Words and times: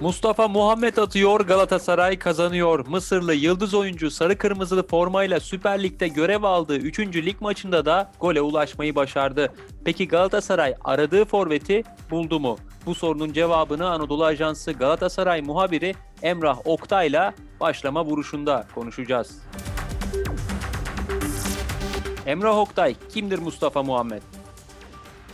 Mustafa 0.00 0.48
Muhammed 0.48 0.96
atıyor, 0.96 1.40
Galatasaray 1.40 2.18
kazanıyor. 2.18 2.86
Mısırlı 2.86 3.34
yıldız 3.34 3.74
oyuncu 3.74 4.10
sarı 4.10 4.38
kırmızılı 4.38 4.86
formayla 4.86 5.40
Süper 5.40 5.82
Lig'de 5.82 6.08
görev 6.08 6.42
aldığı 6.42 6.76
3. 6.76 6.98
lig 6.98 7.40
maçında 7.40 7.84
da 7.84 8.12
gole 8.20 8.40
ulaşmayı 8.40 8.94
başardı. 8.94 9.52
Peki 9.84 10.08
Galatasaray 10.08 10.74
aradığı 10.84 11.24
forveti 11.24 11.82
buldu 12.10 12.40
mu? 12.40 12.58
Bu 12.86 12.94
sorunun 12.94 13.32
cevabını 13.32 13.90
Anadolu 13.90 14.24
Ajansı 14.24 14.72
Galatasaray 14.72 15.42
muhabiri 15.42 15.94
Emrah 16.22 16.66
Oktay'la 16.66 17.34
başlama 17.60 18.04
vuruşunda 18.04 18.66
konuşacağız. 18.74 19.42
Emrah 22.26 22.58
Oktay, 22.58 22.94
kimdir 23.14 23.38
Mustafa 23.38 23.82
Muhammed? 23.82 24.22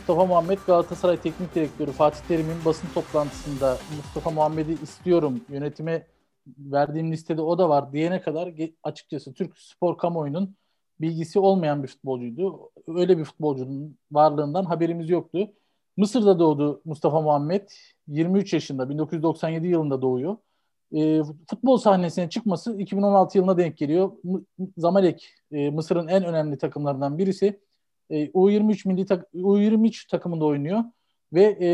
Mustafa 0.07 0.25
Muhammed 0.25 0.59
Galatasaray 0.67 1.21
Teknik 1.21 1.55
Direktörü 1.55 1.91
Fatih 1.91 2.19
Terim'in 2.27 2.65
basın 2.65 2.87
toplantısında 2.93 3.77
Mustafa 3.97 4.31
Muhammed'i 4.31 4.77
istiyorum 4.83 5.41
yönetime 5.49 6.07
verdiğim 6.59 7.11
listede 7.11 7.41
o 7.41 7.57
da 7.57 7.69
var 7.69 7.93
diyene 7.93 8.21
kadar 8.21 8.53
açıkçası 8.83 9.33
Türk 9.33 9.57
spor 9.57 9.97
kamuoyunun 9.97 10.55
bilgisi 11.01 11.39
olmayan 11.39 11.83
bir 11.83 11.87
futbolcuydu. 11.87 12.71
Öyle 12.87 13.17
bir 13.17 13.23
futbolcunun 13.23 13.97
varlığından 14.11 14.65
haberimiz 14.65 15.09
yoktu. 15.09 15.51
Mısır'da 15.97 16.39
doğdu 16.39 16.81
Mustafa 16.85 17.21
Muhammed. 17.21 17.69
23 18.07 18.53
yaşında 18.53 18.89
1997 18.89 19.67
yılında 19.67 20.01
doğuyor. 20.01 20.37
E, 20.95 21.21
futbol 21.49 21.77
sahnesine 21.77 22.29
çıkması 22.29 22.77
2016 22.79 23.37
yılına 23.37 23.57
denk 23.57 23.77
geliyor. 23.77 24.11
Zamalek 24.77 25.35
e, 25.51 25.69
Mısır'ın 25.69 26.07
en 26.07 26.23
önemli 26.23 26.57
takımlarından 26.57 27.17
birisi. 27.17 27.66
E, 28.09 28.25
U23 28.27 28.87
milli 28.87 29.05
tak 29.05 29.33
U23 29.33 30.07
takımında 30.09 30.45
oynuyor 30.45 30.83
ve 31.33 31.43
e, 31.61 31.69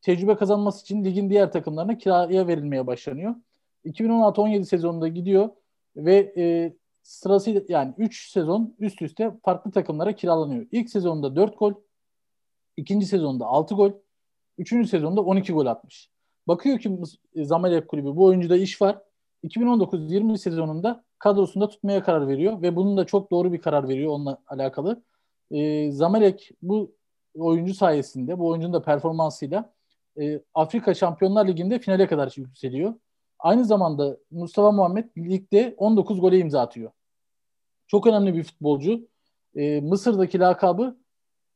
tecrübe 0.00 0.36
kazanması 0.36 0.82
için 0.82 1.04
ligin 1.04 1.30
diğer 1.30 1.52
takımlarına 1.52 1.98
kiraya 1.98 2.46
verilmeye 2.46 2.86
başlanıyor. 2.86 3.34
2016-17 3.84 4.64
sezonunda 4.64 5.08
gidiyor 5.08 5.50
ve 5.96 6.32
e, 6.36 6.72
sırası 7.02 7.64
yani 7.68 7.94
3 7.98 8.30
sezon 8.30 8.74
üst 8.78 9.02
üste 9.02 9.30
farklı 9.44 9.70
takımlara 9.70 10.12
kiralanıyor. 10.12 10.66
İlk 10.72 10.90
sezonda 10.90 11.36
4 11.36 11.58
gol, 11.58 11.74
ikinci 12.76 13.06
sezonda 13.06 13.46
6 13.46 13.74
gol, 13.74 13.92
üçüncü 14.58 14.88
sezonda 14.88 15.20
12 15.20 15.52
gol 15.52 15.66
atmış. 15.66 16.10
Bakıyor 16.48 16.78
ki 16.78 16.98
Zamalek 17.36 17.88
kulübü 17.88 18.16
bu 18.16 18.24
oyuncuda 18.24 18.56
iş 18.56 18.82
var. 18.82 18.98
2019-20 19.44 20.38
sezonunda 20.38 21.04
kadrosunda 21.22 21.68
tutmaya 21.68 22.02
karar 22.02 22.28
veriyor 22.28 22.62
ve 22.62 22.76
bunun 22.76 22.96
da 22.96 23.06
çok 23.06 23.30
doğru 23.30 23.52
bir 23.52 23.60
karar 23.60 23.88
veriyor 23.88 24.12
onunla 24.12 24.38
alakalı. 24.48 25.02
E, 25.50 25.90
Zamalek 25.92 26.50
bu 26.62 26.94
oyuncu 27.38 27.74
sayesinde, 27.74 28.38
bu 28.38 28.48
oyuncunun 28.48 28.72
da 28.72 28.82
performansıyla 28.82 29.72
e, 30.20 30.40
Afrika 30.54 30.94
Şampiyonlar 30.94 31.48
Ligi'nde 31.48 31.78
finale 31.78 32.06
kadar 32.06 32.34
yükseliyor. 32.36 32.94
Aynı 33.38 33.64
zamanda 33.64 34.16
Mustafa 34.30 34.72
Muhammed 34.72 35.04
ligde 35.18 35.74
19 35.76 36.20
gole 36.20 36.38
imza 36.38 36.60
atıyor. 36.60 36.90
Çok 37.86 38.06
önemli 38.06 38.34
bir 38.34 38.42
futbolcu. 38.42 39.08
E, 39.56 39.80
Mısır'daki 39.80 40.38
lakabı 40.38 40.96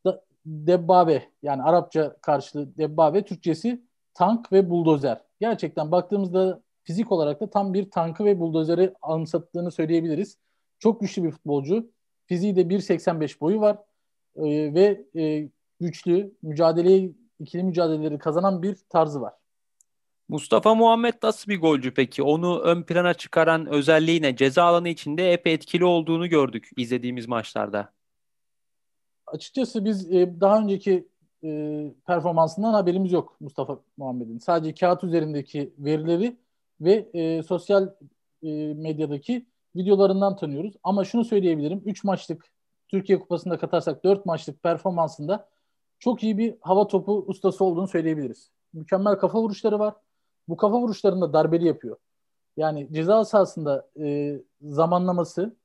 da, 0.07 0.25
Debbabe 0.47 1.23
yani 1.43 1.63
Arapça 1.63 2.17
karşılığı 2.23 2.77
Debbabe, 2.79 3.25
Türkçesi 3.25 3.83
tank 4.15 4.53
ve 4.53 4.71
buldozer. 4.71 5.21
Gerçekten 5.41 5.93
baktığımızda 5.93 6.61
fizik 6.87 7.13
olarak 7.13 7.41
da 7.41 7.51
tam 7.51 7.75
bir 7.75 7.91
tankı 7.91 8.25
ve 8.25 8.41
buldozeri 8.41 8.95
anımsattığını 9.03 9.71
söyleyebiliriz. 9.71 10.39
Çok 10.79 11.01
güçlü 11.01 11.25
bir 11.25 11.31
futbolcu. 11.31 11.91
Fiziği 12.27 12.57
de 12.57 12.63
1.85 12.63 13.41
boyu 13.41 13.61
var 13.61 13.79
ee, 14.37 14.75
ve 14.75 15.05
e, 15.17 15.49
güçlü, 15.81 16.35
mücadeleyi, 16.43 17.15
ikili 17.41 17.63
mücadeleleri 17.63 18.19
kazanan 18.19 18.63
bir 18.63 18.77
tarzı 18.89 19.21
var. 19.21 19.33
Mustafa 20.29 20.75
Muhammed 20.75 21.15
nasıl 21.23 21.51
bir 21.51 21.61
golcü 21.61 21.95
peki? 21.95 22.23
Onu 22.23 22.59
ön 22.59 22.83
plana 22.83 23.15
çıkaran 23.15 23.67
özelliği 23.67 24.23
ne? 24.23 24.37
Ceza 24.37 24.65
alanı 24.65 24.89
içinde 24.89 25.33
epey 25.33 25.55
etkili 25.55 25.85
olduğunu 25.85 26.29
gördük 26.29 26.71
izlediğimiz 26.77 27.29
maçlarda. 27.29 27.93
Açıkçası 29.27 29.85
biz 29.85 30.13
e, 30.13 30.41
daha 30.41 30.59
önceki 30.59 31.09
e, 31.45 31.83
performansından 32.07 32.73
haberimiz 32.73 33.13
yok 33.13 33.37
Mustafa 33.41 33.81
Muhammed'in. 33.97 34.39
Sadece 34.39 34.75
kağıt 34.75 35.05
üzerindeki 35.05 35.75
verileri 35.79 36.37
ve 36.81 37.11
e, 37.15 37.43
sosyal 37.43 37.89
e, 38.43 38.75
medyadaki 38.75 39.47
videolarından 39.77 40.37
tanıyoruz. 40.37 40.75
Ama 40.83 41.05
şunu 41.05 41.25
söyleyebilirim. 41.25 41.83
3 41.85 42.05
maçlık 42.05 42.51
Türkiye 42.89 43.21
Kupası'nda 43.21 43.59
katarsak 43.59 44.05
4 44.05 44.27
maçlık 44.27 44.63
performansında 44.63 45.49
çok 45.99 46.23
iyi 46.23 46.39
bir 46.39 46.55
hava 46.61 46.87
topu 46.87 47.25
ustası 47.27 47.65
olduğunu 47.65 47.89
söyleyebiliriz. 47.89 48.51
Mükemmel 48.73 49.15
kafa 49.15 49.43
vuruşları 49.43 49.79
var. 49.79 49.95
Bu 50.49 50.57
kafa 50.57 50.81
vuruşlarında 50.81 51.33
darbeli 51.33 51.67
yapıyor. 51.67 51.97
Yani 52.57 52.89
ceza 52.93 53.25
sahasında 53.25 53.89
e, 54.01 54.37
zamanlaması 54.63 55.57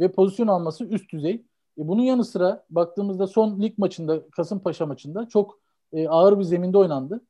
ve 0.00 0.12
pozisyon 0.12 0.46
alması 0.46 0.84
üst 0.84 1.12
düzey. 1.12 1.34
E, 1.78 1.88
bunun 1.88 2.02
yanı 2.02 2.24
sıra 2.24 2.64
baktığımızda 2.70 3.26
son 3.26 3.62
lig 3.62 3.78
maçında 3.78 4.30
Kasımpaşa 4.30 4.86
maçında 4.86 5.28
çok 5.28 5.58
e, 5.92 6.08
ağır 6.08 6.38
bir 6.38 6.44
zeminde 6.44 6.78
oynandı. 6.78 7.20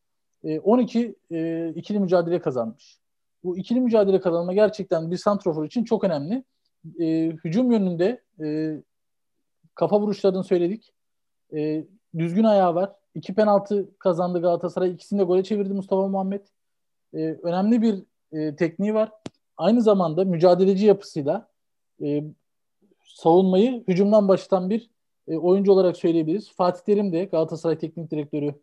E, 0.44 0.60
12 0.60 1.16
e, 1.31 1.69
ikili 1.69 2.00
mücadele 2.00 2.41
kazanmış 2.41 3.00
bu 3.44 3.59
ikili 3.59 3.81
mücadele 3.81 4.21
kazanma 4.21 4.53
gerçekten 4.53 5.10
bir 5.10 5.16
santrofor 5.16 5.65
için 5.66 5.84
çok 5.84 6.04
önemli. 6.04 6.44
E, 7.00 7.26
hücum 7.44 7.72
yönünde 7.72 8.22
e, 8.41 8.76
kafa 9.75 10.00
vuruşlarını 10.00 10.44
söyledik. 10.44 10.93
E, 11.54 11.84
düzgün 12.19 12.44
ayağı 12.44 12.75
var. 12.75 12.93
İki 13.15 13.34
penaltı 13.34 13.88
kazandı 13.98 14.41
Galatasaray. 14.41 14.91
İkisini 14.91 15.19
de 15.19 15.25
gole 15.25 15.44
çevirdi 15.44 15.75
Mustafa 15.75 16.09
Muhammed. 16.09 16.47
E, 17.15 17.19
önemli 17.19 17.82
bir 17.82 18.03
e, 18.32 18.56
tekniği 18.56 18.94
var. 18.94 19.12
Aynı 19.56 19.82
zamanda 19.82 20.25
mücadeleci 20.25 20.87
yapısıyla 20.87 21.48
e, 22.03 22.25
savunmayı 23.04 23.84
hücumdan 23.88 24.28
başlatan 24.28 24.71
bir 24.71 24.91
e, 25.28 25.37
oyuncu 25.37 25.72
olarak 25.72 25.97
söyleyebiliriz. 25.97 26.53
Fatih 26.53 26.81
Terim 26.81 27.12
de 27.12 27.25
Galatasaray 27.25 27.78
Teknik 27.78 28.10
Direktörü 28.10 28.54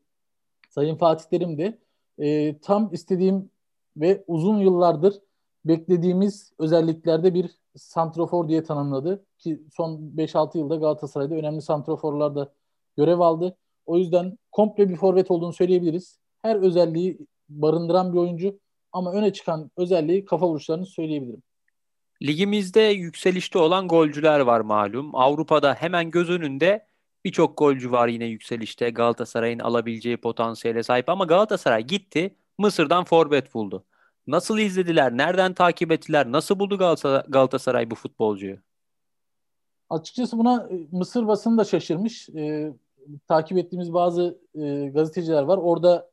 Sayın 0.69 0.95
Fatih 0.95 1.25
Terim 1.25 1.57
de 1.57 1.77
e, 2.19 2.57
tam 2.57 2.89
istediğim 2.93 3.49
ve 3.97 4.23
uzun 4.27 4.57
yıllardır 4.57 5.19
beklediğimiz 5.65 6.53
özelliklerde 6.59 7.33
bir 7.33 7.51
santrofor 7.75 8.47
diye 8.47 8.63
tanımladı. 8.63 9.25
Ki 9.37 9.61
son 9.73 10.11
5-6 10.17 10.57
yılda 10.57 10.75
Galatasaray'da 10.75 11.35
önemli 11.35 11.61
santroforlarda 11.61 12.53
görev 12.97 13.19
aldı. 13.19 13.57
O 13.85 13.97
yüzden 13.97 14.37
komple 14.51 14.89
bir 14.89 14.95
forvet 14.95 15.31
olduğunu 15.31 15.53
söyleyebiliriz. 15.53 16.19
Her 16.41 16.55
özelliği 16.55 17.17
barındıran 17.49 18.13
bir 18.13 18.17
oyuncu 18.17 18.59
ama 18.91 19.13
öne 19.13 19.33
çıkan 19.33 19.71
özelliği 19.77 20.25
kafa 20.25 20.47
vuruşlarını 20.47 20.85
söyleyebilirim. 20.85 21.43
Ligimizde 22.21 22.81
yükselişte 22.81 23.59
olan 23.59 23.87
golcüler 23.87 24.39
var 24.39 24.59
malum. 24.59 25.15
Avrupa'da 25.15 25.73
hemen 25.73 26.11
göz 26.11 26.29
önünde 26.29 26.87
birçok 27.25 27.57
golcü 27.57 27.91
var 27.91 28.07
yine 28.07 28.25
yükselişte. 28.25 28.89
Galatasaray'ın 28.89 29.59
alabileceği 29.59 30.17
potansiyele 30.17 30.83
sahip 30.83 31.09
ama 31.09 31.25
Galatasaray 31.25 31.83
gitti 31.83 32.35
Mısır'dan 32.57 33.03
forvet 33.03 33.53
buldu. 33.53 33.85
Nasıl 34.27 34.57
izlediler? 34.57 35.17
Nereden 35.17 35.53
takip 35.53 35.91
ettiler? 35.91 36.31
Nasıl 36.31 36.59
buldu 36.59 36.77
Galatasaray 37.27 37.91
bu 37.91 37.95
futbolcuyu? 37.95 38.57
Açıkçası 39.89 40.37
buna 40.37 40.67
e, 40.71 40.87
Mısır 40.91 41.27
basını 41.27 41.57
da 41.57 41.63
şaşırmış. 41.63 42.29
E, 42.29 42.73
takip 43.27 43.57
ettiğimiz 43.57 43.93
bazı 43.93 44.37
e, 44.55 44.87
gazeteciler 44.87 45.43
var. 45.43 45.57
Orada 45.57 46.09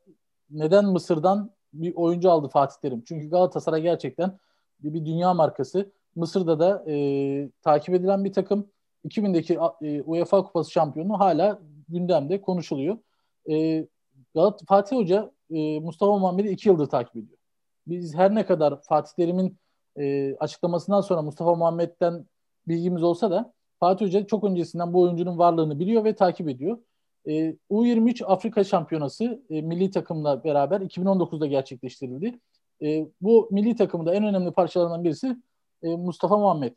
neden 0.51 0.85
Mısır'dan 0.85 1.51
bir 1.73 1.95
oyuncu 1.95 2.31
aldı 2.31 2.49
Fatih 2.49 2.77
Terim? 2.83 3.03
Çünkü 3.09 3.31
Galatasaray 3.31 3.83
gerçekten 3.83 4.39
bir, 4.81 4.95
bir 4.95 5.07
dünya 5.07 5.35
markası. 5.35 5.93
Mısır'da 6.17 6.59
da 6.59 6.85
e, 6.91 7.49
takip 7.63 7.95
edilen 7.95 8.25
bir 8.25 8.33
takım. 8.33 8.69
2000'deki 9.09 9.59
e, 9.83 10.03
UEFA 10.03 10.43
Kupası 10.43 10.71
şampiyonu 10.71 11.21
hala 11.21 11.59
gündemde 11.89 12.41
konuşuluyor. 12.41 12.99
E, 13.51 13.87
Galat 14.35 14.61
Fatih 14.69 14.97
Hoca 14.97 15.31
e, 15.53 15.81
Mustafa 15.81 16.19
Muhammed'i 16.19 16.49
iki 16.49 16.69
yıldır 16.69 16.87
takip 16.87 17.17
ediyor. 17.17 17.39
Biz 17.87 18.15
her 18.15 18.35
ne 18.35 18.47
kadar 18.47 18.83
Fatih 18.83 19.13
Terim'in 19.17 19.59
e, 19.97 20.35
açıklamasından 20.37 21.01
sonra 21.01 21.23
Mustafa 21.23 21.55
Muhammed'den 21.55 22.27
bilgimiz 22.69 23.03
olsa 23.03 23.31
da 23.31 23.53
Fatih 23.81 24.07
Hoca 24.07 24.27
çok 24.27 24.45
öncesinden 24.45 24.93
bu 24.93 25.01
oyuncunun 25.01 25.39
varlığını 25.39 25.79
biliyor 25.81 26.05
ve 26.05 26.15
takip 26.15 26.49
ediyor. 26.49 26.79
E, 27.29 27.57
U23 27.71 28.25
Afrika 28.25 28.65
Şampiyonası 28.65 29.43
e, 29.51 29.63
milli 29.63 29.91
takımla 29.91 30.45
beraber 30.45 30.81
2019'da 30.81 31.47
gerçekleştirildi. 31.47 32.39
E, 32.83 33.07
bu 33.21 33.49
milli 33.51 33.77
takımda 33.77 34.15
en 34.15 34.25
önemli 34.25 34.53
parçalarından 34.53 35.05
birisi 35.05 35.37
e, 35.83 35.97
Mustafa 35.97 36.39
Muhammed. 36.39 36.73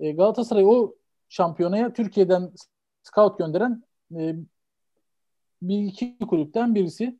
E, 0.00 0.12
Galatasaray 0.12 0.64
o 0.66 0.94
şampiyonaya 1.28 1.92
Türkiye'den 1.92 2.52
scout 3.02 3.38
gönderen 3.38 3.82
e, 4.16 4.34
bir 5.62 5.78
iki 5.78 6.18
kulüpten 6.18 6.74
birisi. 6.74 7.18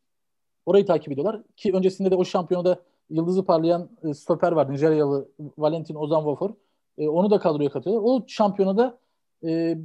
Orayı 0.66 0.87
takip 0.87 1.12
ediyorlar. 1.12 1.43
Ki 1.56 1.72
öncesinde 1.72 2.11
de 2.11 2.16
o 2.16 2.25
şampiyonada 2.25 2.82
yıldızı 3.11 3.44
parlayan 3.44 3.88
e, 4.02 4.14
stoper 4.14 4.52
var. 4.52 4.72
Nijeryalı 4.72 5.28
Valentin 5.58 5.94
Ozanvafor. 5.94 6.50
E, 6.99 7.08
onu 7.08 7.31
da 7.31 7.38
kadroya 7.38 7.70
katıyorlar. 7.70 8.02
O 8.05 8.25
şampiyonada 8.26 8.99
e, 9.44 9.78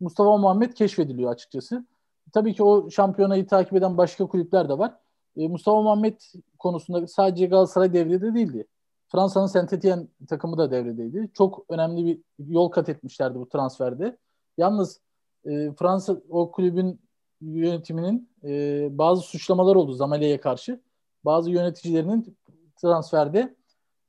Mustafa 0.00 0.36
Muhammed 0.36 0.72
keşfediliyor 0.72 1.32
açıkçası. 1.32 1.86
Tabii 2.32 2.54
ki 2.54 2.62
o 2.62 2.90
şampiyonayı 2.90 3.46
takip 3.46 3.74
eden 3.74 3.96
başka 3.98 4.26
kulüpler 4.26 4.68
de 4.68 4.78
var. 4.78 4.94
e, 5.36 5.48
Mustafa 5.48 5.82
Muhammed 5.82 6.20
konusunda 6.58 7.06
sadece 7.06 7.46
Galatasaray 7.46 7.92
devrede 7.92 8.34
değildi. 8.34 8.66
Fransa'nın 9.08 9.46
Saint 9.46 9.72
Etienne 9.72 10.06
takımı 10.28 10.58
da 10.58 10.70
devredeydi. 10.70 11.30
Çok 11.34 11.64
önemli 11.68 12.06
bir 12.06 12.20
yol 12.38 12.68
kat 12.68 12.88
etmişlerdi 12.88 13.38
bu 13.38 13.48
transferde. 13.48 14.16
Yalnız 14.58 15.00
e, 15.44 15.72
Fransa 15.72 16.16
o 16.30 16.50
kulübün 16.50 17.00
yönetiminin 17.42 18.28
e, 18.44 18.88
bazı 18.98 19.22
suçlamalar 19.22 19.76
oldu 19.76 19.92
Zamalia'ya 19.92 20.40
karşı. 20.40 20.80
Bazı 21.24 21.50
yöneticilerinin 21.50 22.36
transferde 22.76 23.54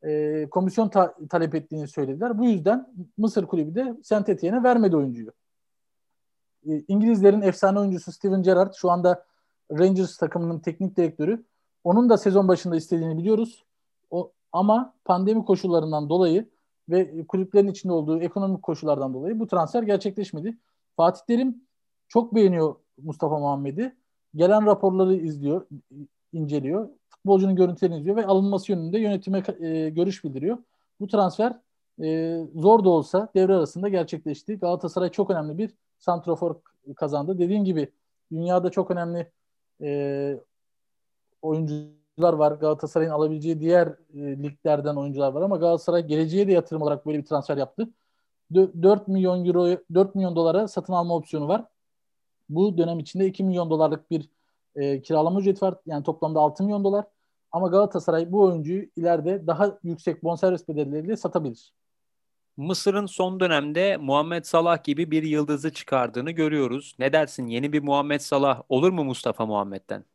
e, 0.04 0.48
komisyon 0.52 0.90
ta- 0.90 1.16
talep 1.30 1.56
ettiğini 1.56 1.88
söylediler. 1.88 2.38
Bu 2.38 2.46
yüzden 2.46 2.94
Mısır 3.18 3.46
kulübü 3.46 3.76
de 3.76 3.98
Saint 4.04 4.44
vermedi 4.44 4.98
oyuncuyu. 4.98 5.32
E, 6.70 6.84
İngilizlerin 6.88 7.42
efsane 7.42 7.80
oyuncusu 7.80 8.12
Steven 8.12 8.44
Gerrard 8.44 8.74
şu 8.74 8.92
anda 8.92 9.26
Rangers 9.72 10.18
takımının 10.18 10.60
teknik 10.60 10.98
direktörü. 10.98 11.44
Onun 11.84 12.10
da 12.10 12.18
sezon 12.18 12.48
başında 12.48 12.76
istediğini 12.76 13.18
biliyoruz. 13.18 13.66
O, 14.12 14.32
ama 14.52 14.94
pandemi 15.06 15.46
koşullarından 15.46 16.10
dolayı 16.10 16.50
ve 16.90 17.28
kulüplerin 17.28 17.68
içinde 17.68 17.94
olduğu 17.94 18.22
ekonomik 18.22 18.64
koşullardan 18.64 19.14
dolayı 19.14 19.40
bu 19.40 19.48
transfer 19.48 19.84
gerçekleşmedi. 19.84 20.58
Fatih 20.96 21.22
Terim 21.28 21.62
çok 22.08 22.36
beğeniyor 22.36 22.76
Mustafa 23.02 23.40
Muhammed'i. 23.40 23.96
Gelen 24.36 24.66
raporları 24.66 25.16
izliyor, 25.16 25.66
inceliyor. 26.34 26.90
Futbolcunun 27.10 27.56
görüntülerini 27.56 27.98
izliyor 27.98 28.16
ve 28.16 28.26
alınması 28.26 28.72
yönünde 28.72 29.00
yönetime 29.00 29.44
e, 29.60 29.90
görüş 29.90 30.24
bildiriyor. 30.24 30.58
Bu 31.00 31.08
transfer 31.08 31.60
e, 32.02 32.40
zor 32.56 32.84
da 32.84 32.90
olsa 32.90 33.30
devre 33.36 33.56
arasında 33.56 33.90
gerçekleşti. 33.90 34.60
Galatasaray 34.60 35.10
çok 35.10 35.30
önemli 35.30 35.58
bir 35.58 35.74
santrofor 36.00 36.56
kazandı. 36.96 37.40
Dediğim 37.40 37.66
gibi 37.66 37.92
dünyada 38.32 38.70
çok 38.70 38.92
önemli 38.92 39.32
e, 39.82 40.40
oyuncular 41.42 42.34
var. 42.34 42.52
Galatasaray'ın 42.52 43.12
alabileceği 43.12 43.60
diğer 43.60 43.88
e, 43.88 44.44
liglerden 44.44 44.96
oyuncular 44.96 45.34
var 45.34 45.42
ama 45.42 45.58
Galatasaray 45.58 46.08
geleceğe 46.08 46.48
de 46.48 46.52
yatırım 46.52 46.82
olarak 46.82 47.06
böyle 47.06 47.18
bir 47.18 47.26
transfer 47.26 47.58
yaptı. 47.58 47.90
4 48.54 49.08
milyon 49.08 49.46
euro 49.46 49.78
4 49.94 50.16
milyon 50.16 50.36
dolara 50.36 50.68
satın 50.68 50.94
alma 50.94 51.16
opsiyonu 51.16 51.48
var. 51.48 51.66
Bu 52.50 52.78
dönem 52.78 53.00
içinde 53.00 53.26
2 53.28 53.44
milyon 53.44 53.70
dolarlık 53.70 54.12
bir 54.12 54.30
e, 54.76 55.02
kiralama 55.02 55.40
ücreti 55.40 55.66
var. 55.66 55.76
Yani 55.86 56.04
toplamda 56.04 56.40
6 56.40 56.64
milyon 56.64 56.84
dolar. 56.84 57.06
Ama 57.52 57.68
Galatasaray 57.68 58.32
bu 58.32 58.42
oyuncuyu 58.42 58.86
ileride 58.96 59.48
daha 59.48 59.78
yüksek 59.84 60.24
bonservis 60.24 60.68
bedelleriyle 60.68 61.18
satabilir. 61.18 61.74
Mısır'ın 62.58 63.06
son 63.06 63.40
dönemde 63.40 63.98
Muhammed 63.98 64.44
Salah 64.44 64.84
gibi 64.84 65.12
bir 65.12 65.24
yıldızı 65.24 65.74
çıkardığını 65.74 66.32
görüyoruz. 66.32 66.96
Ne 67.00 67.14
dersin? 67.14 67.48
Yeni 67.48 67.74
bir 67.74 67.84
Muhammed 67.84 68.20
Salah 68.20 68.62
olur 68.70 68.92
mu 68.92 69.04
Mustafa 69.04 69.46
Muhammed'den? 69.46 70.06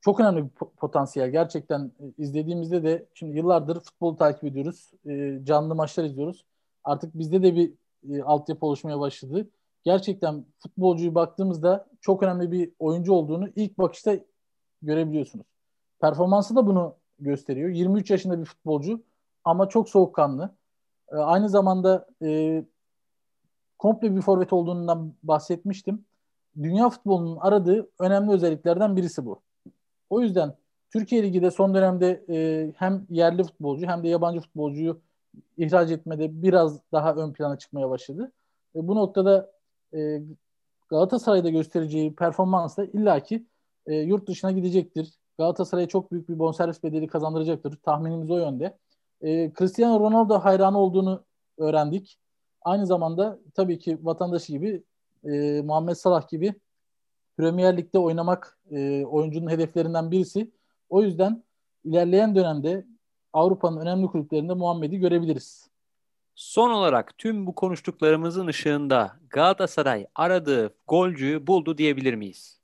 Çok 0.00 0.20
önemli 0.20 0.44
bir 0.44 0.50
potansiyel. 0.76 1.30
Gerçekten 1.30 1.92
e, 2.00 2.22
izlediğimizde 2.22 2.82
de 2.82 3.06
şimdi 3.14 3.36
yıllardır 3.36 3.80
futbolu 3.80 4.16
takip 4.16 4.44
ediyoruz. 4.44 4.90
E, 5.06 5.40
canlı 5.44 5.74
maçlar 5.74 6.04
izliyoruz. 6.04 6.44
Artık 6.84 7.18
bizde 7.18 7.42
de 7.42 7.54
bir 7.54 7.72
e, 8.10 8.22
altyapı 8.22 8.66
oluşmaya 8.66 9.00
başladı. 9.00 9.48
Gerçekten 9.84 10.44
futbolcuyu 10.58 11.14
baktığımızda 11.14 11.86
çok 12.00 12.22
önemli 12.22 12.52
bir 12.52 12.72
oyuncu 12.78 13.12
olduğunu 13.12 13.48
ilk 13.56 13.78
bakışta 13.78 14.16
görebiliyorsunuz. 14.82 15.46
Performansı 16.00 16.56
da 16.56 16.66
bunu 16.66 16.94
gösteriyor. 17.18 17.70
23 17.70 18.10
yaşında 18.10 18.40
bir 18.40 18.44
futbolcu 18.44 19.02
ama 19.44 19.68
çok 19.68 19.88
soğukkanlı. 19.88 20.54
E, 21.12 21.16
aynı 21.16 21.48
zamanda 21.48 22.06
e, 22.22 22.62
komple 23.78 24.16
bir 24.16 24.20
forvet 24.20 24.52
olduğundan 24.52 25.14
bahsetmiştim. 25.22 26.04
Dünya 26.62 26.90
futbolunun 26.90 27.36
aradığı 27.36 27.90
önemli 27.98 28.30
özelliklerden 28.30 28.96
birisi 28.96 29.26
bu. 29.26 29.42
O 30.10 30.20
yüzden 30.20 30.54
Türkiye 30.90 31.22
Ligi 31.22 31.42
de 31.42 31.50
son 31.50 31.74
dönemde 31.74 32.24
e, 32.28 32.72
hem 32.76 33.06
yerli 33.10 33.44
futbolcu 33.44 33.86
hem 33.86 34.02
de 34.02 34.08
yabancı 34.08 34.40
futbolcuyu 34.40 35.00
ihraç 35.56 35.90
etmede 35.90 36.42
biraz 36.42 36.80
daha 36.92 37.14
ön 37.14 37.32
plana 37.32 37.58
çıkmaya 37.58 37.90
başladı. 37.90 38.32
E, 38.74 38.88
bu 38.88 38.96
noktada 38.96 39.52
e, 39.94 40.22
Galatasaray'da 40.88 41.50
göstereceği 41.50 42.14
performansla 42.14 42.84
illaki 42.84 43.46
e, 43.86 43.94
yurt 43.94 44.28
dışına 44.28 44.52
gidecektir. 44.52 45.14
Galatasaray'a 45.38 45.88
çok 45.88 46.12
büyük 46.12 46.28
bir 46.28 46.38
bonservis 46.38 46.82
bedeli 46.82 47.06
kazandıracaktır. 47.06 47.76
Tahminimiz 47.76 48.30
o 48.30 48.38
yönde. 48.38 48.78
E, 49.22 49.52
Cristiano 49.58 50.00
Ronaldo 50.00 50.38
hayranı 50.38 50.78
olduğunu 50.78 51.24
öğrendik. 51.58 52.18
Aynı 52.62 52.86
zamanda 52.86 53.38
tabii 53.54 53.78
ki 53.78 53.98
vatandaşı 54.02 54.52
gibi 54.52 54.82
e, 55.24 55.62
Muhammed 55.62 55.94
Salah 55.94 56.28
gibi 56.28 56.54
Premier 57.36 57.76
Lig'de 57.76 57.98
oynamak 57.98 58.58
e, 58.70 59.04
oyuncunun 59.04 59.50
hedeflerinden 59.50 60.10
birisi. 60.10 60.50
O 60.88 61.02
yüzden 61.02 61.44
ilerleyen 61.84 62.34
dönemde 62.34 62.86
Avrupa'nın 63.32 63.80
önemli 63.80 64.06
kulüplerinde 64.06 64.54
Muhammed'i 64.54 64.98
görebiliriz. 64.98 65.69
Son 66.40 66.70
olarak 66.70 67.18
tüm 67.18 67.46
bu 67.46 67.54
konuştuklarımızın 67.54 68.46
ışığında 68.46 69.16
Galatasaray 69.30 70.06
aradığı 70.14 70.74
golcüyü 70.88 71.46
buldu 71.46 71.78
diyebilir 71.78 72.14
miyiz? 72.14 72.60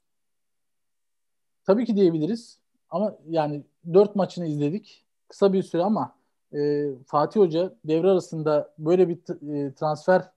Tabii 1.65 1.85
ki 1.85 1.97
diyebiliriz. 1.97 2.59
Ama 2.91 3.17
yani 3.29 3.63
dört 3.93 4.17
maçını 4.17 4.47
izledik. 4.47 5.05
Kısa 5.29 5.53
bir 5.53 5.63
süre 5.63 5.83
ama 5.83 6.17
e, 6.53 6.91
Fatih 7.07 7.41
Hoca 7.41 7.75
devre 7.85 8.11
arasında 8.11 8.75
böyle 8.79 9.09
bir 9.09 9.17
e, 9.17 9.75
transfer 9.75 10.31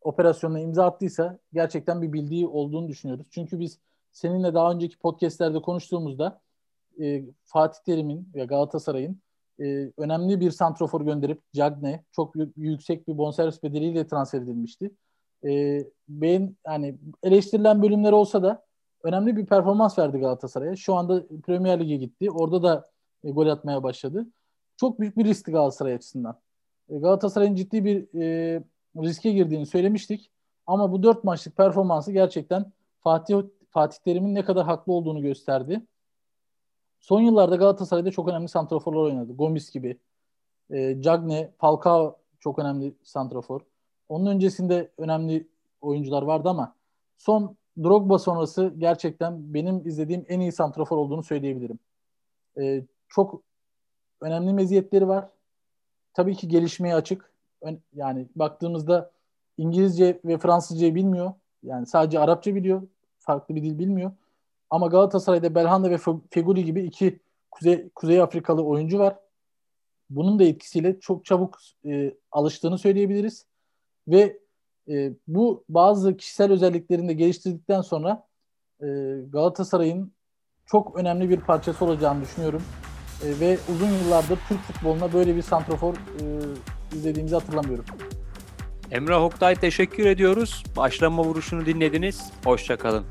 operasyonuna 0.00 0.60
imza 0.60 0.86
attıysa 0.86 1.38
gerçekten 1.52 2.02
bir 2.02 2.12
bildiği 2.12 2.46
olduğunu 2.46 2.88
düşünüyoruz. 2.88 3.26
Çünkü 3.30 3.60
biz 3.60 3.78
seninle 4.12 4.54
daha 4.54 4.72
önceki 4.72 4.98
podcastlerde 4.98 5.62
konuştuğumuzda 5.62 6.40
e, 7.00 7.24
Fatih 7.44 7.80
Terim'in 7.84 8.28
ve 8.34 8.44
Galatasaray'ın 8.44 9.20
e, 9.60 9.92
önemli 9.98 10.40
bir 10.40 10.50
santrofor 10.50 11.00
gönderip 11.00 11.42
Cagne 11.52 12.04
çok 12.12 12.34
yüksek 12.56 13.08
bir 13.08 13.18
bonservis 13.18 13.62
bedeliyle 13.62 14.06
transfer 14.06 14.40
edilmişti. 14.40 14.90
E, 15.44 15.84
ben 16.08 16.56
yani 16.66 16.98
eleştirilen 17.22 17.82
bölümler 17.82 18.12
olsa 18.12 18.42
da 18.42 18.64
önemli 19.02 19.36
bir 19.36 19.46
performans 19.46 19.98
verdi 19.98 20.18
Galatasaray'a. 20.18 20.76
Şu 20.76 20.94
anda 20.94 21.22
Premier 21.46 21.80
Lig'e 21.80 21.96
gitti. 21.96 22.30
Orada 22.30 22.62
da 22.62 22.86
e, 23.24 23.30
gol 23.30 23.46
atmaya 23.46 23.82
başladı. 23.82 24.26
Çok 24.76 25.00
büyük 25.00 25.16
bir 25.16 25.24
riskti 25.24 25.52
Galatasaray 25.52 25.94
açısından. 25.94 26.40
E, 26.88 26.98
Galatasaray'ın 26.98 27.54
ciddi 27.54 27.84
bir 27.84 28.20
e, 28.20 28.62
riske 28.96 29.32
girdiğini 29.32 29.66
söylemiştik. 29.66 30.30
Ama 30.66 30.92
bu 30.92 31.02
dört 31.02 31.24
maçlık 31.24 31.56
performansı 31.56 32.12
gerçekten 32.12 32.72
Fatih 33.00 33.42
Fatih 33.70 33.98
Terim'in 34.04 34.34
ne 34.34 34.44
kadar 34.44 34.64
haklı 34.64 34.92
olduğunu 34.92 35.22
gösterdi. 35.22 35.86
Son 37.06 37.20
yıllarda 37.20 37.56
Galatasaray'da 37.56 38.10
çok 38.10 38.28
önemli 38.28 38.48
santraforlar 38.48 39.00
oynadı. 39.00 39.32
Gomis 39.32 39.70
gibi. 39.70 39.98
E, 40.70 41.02
Cagne, 41.02 41.52
Falcao 41.58 42.16
çok 42.40 42.58
önemli 42.58 42.94
santrafor. 43.02 43.60
Onun 44.08 44.26
öncesinde 44.26 44.90
önemli 44.98 45.48
oyuncular 45.80 46.22
vardı 46.22 46.48
ama 46.48 46.74
son 47.16 47.56
Drogba 47.78 48.18
sonrası 48.18 48.74
gerçekten 48.78 49.54
benim 49.54 49.86
izlediğim 49.88 50.24
en 50.28 50.40
iyi 50.40 50.52
santrafor 50.52 50.96
olduğunu 50.96 51.22
söyleyebilirim. 51.22 51.78
E, 52.60 52.84
çok 53.08 53.42
önemli 54.20 54.52
meziyetleri 54.52 55.08
var. 55.08 55.28
Tabii 56.14 56.36
ki 56.36 56.48
gelişmeye 56.48 56.94
açık. 56.94 57.32
Yani 57.94 58.28
baktığımızda 58.36 59.10
İngilizce 59.58 60.20
ve 60.24 60.38
Fransızca 60.38 60.94
bilmiyor. 60.94 61.32
Yani 61.62 61.86
sadece 61.86 62.18
Arapça 62.18 62.54
biliyor. 62.54 62.82
Farklı 63.18 63.54
bir 63.54 63.62
dil 63.62 63.78
bilmiyor. 63.78 64.12
Ama 64.70 64.86
Galatasaray'da 64.86 65.54
Belhanda 65.54 65.90
ve 65.90 65.98
Feguli 66.30 66.64
gibi 66.64 66.82
iki 66.82 67.20
Kuzey, 67.50 67.88
Kuzey 67.94 68.20
Afrikalı 68.20 68.64
oyuncu 68.64 68.98
var. 68.98 69.16
Bunun 70.10 70.38
da 70.38 70.44
etkisiyle 70.44 71.00
çok 71.00 71.24
çabuk 71.24 71.58
e, 71.86 72.14
alıştığını 72.32 72.78
söyleyebiliriz. 72.78 73.46
Ve 74.08 74.38
e, 74.88 75.12
bu 75.26 75.64
bazı 75.68 76.16
kişisel 76.16 76.52
özelliklerini 76.52 77.08
de 77.08 77.12
geliştirdikten 77.12 77.80
sonra 77.80 78.26
e, 78.80 78.86
Galatasaray'ın 79.28 80.12
çok 80.66 80.96
önemli 80.96 81.30
bir 81.30 81.40
parçası 81.40 81.84
olacağını 81.84 82.22
düşünüyorum. 82.22 82.62
E, 83.24 83.40
ve 83.40 83.58
uzun 83.72 83.90
yıllardır 83.90 84.38
Türk 84.48 84.60
futboluna 84.60 85.12
böyle 85.12 85.36
bir 85.36 85.42
santrofor 85.42 85.94
e, 85.94 86.22
izlediğimizi 86.96 87.34
hatırlamıyorum. 87.34 87.84
Emrah 88.90 89.22
Oktay 89.22 89.54
teşekkür 89.54 90.06
ediyoruz. 90.06 90.64
Başlama 90.76 91.24
vuruşunu 91.24 91.66
dinlediniz. 91.66 92.32
Hoşçakalın. 92.44 93.04